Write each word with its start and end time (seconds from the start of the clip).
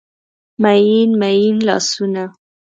میین، 0.61 1.09
میین 1.21 1.57
لاسونه 1.67 2.23